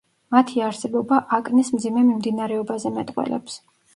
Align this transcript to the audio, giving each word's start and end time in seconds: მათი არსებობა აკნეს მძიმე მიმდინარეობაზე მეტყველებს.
მათი 0.35 0.63
არსებობა 0.67 1.19
აკნეს 1.37 1.69
მძიმე 1.77 2.05
მიმდინარეობაზე 2.07 2.95
მეტყველებს. 2.97 3.59